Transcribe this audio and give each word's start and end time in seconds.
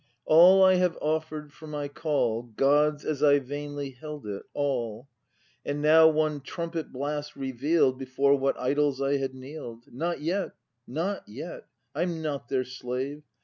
]All 0.25 0.63
I 0.63 0.77
have 0.77 0.97
offer'd 0.99 1.53
for 1.53 1.67
my 1.67 1.87
call, 1.87 2.41
God's 2.41 3.05
as 3.05 3.21
I 3.21 3.37
vainly 3.37 3.91
held 3.91 4.25
it,— 4.25 4.41
all; 4.55 5.07
And 5.63 5.79
now 5.79 6.07
one 6.07 6.41
trumpet 6.41 6.91
blast 6.91 7.35
reveal'd 7.35 7.99
Before 7.99 8.35
what 8.35 8.59
idols 8.59 8.99
I 8.99 9.17
had 9.17 9.35
kneel'd. 9.35 9.83
Not 9.93 10.19
yet! 10.19 10.53
not 10.87 11.29
yet! 11.29 11.67
I'm 11.93 12.19
not 12.23 12.49
their 12.49 12.63
slave! 12.63 13.21